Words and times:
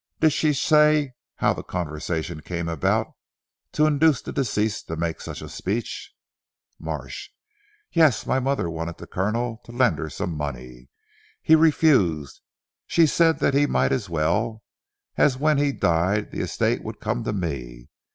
Did 0.19 0.33
she 0.33 0.51
say 0.53 1.13
how 1.35 1.53
the 1.53 1.61
conversation 1.61 2.41
came 2.41 2.67
about 2.67 3.13
to 3.73 3.85
induce 3.85 4.19
the 4.19 4.31
deceased 4.33 4.87
to 4.87 4.95
make 4.95 5.21
such 5.21 5.43
a 5.43 5.47
speech." 5.47 6.15
Marsh. 6.79 7.29
"Yes! 7.91 8.25
My 8.25 8.39
mother 8.39 8.67
wanted 8.67 8.97
the 8.97 9.05
Colonel 9.05 9.61
to 9.63 9.71
lend 9.71 9.99
her 9.99 10.09
some 10.09 10.35
money. 10.35 10.89
He 11.43 11.53
refused. 11.55 12.41
She 12.87 13.05
said 13.05 13.37
that 13.41 13.53
he 13.53 13.67
might 13.67 13.91
as 13.91 14.09
well, 14.09 14.63
as 15.17 15.37
when 15.37 15.59
he 15.59 15.71
died 15.71 16.31
the 16.31 16.41
estate 16.41 16.83
would 16.83 16.99
come 16.99 17.23
to 17.23 17.31
me. 17.33 17.87